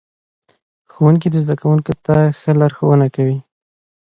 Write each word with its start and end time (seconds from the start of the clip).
ښوونکی 0.91 1.27
زده 1.43 1.55
کوونکو 1.61 1.93
ته 2.05 2.15
ښه 2.39 2.51
لارښوونه 2.59 3.05
کوي 3.15 3.37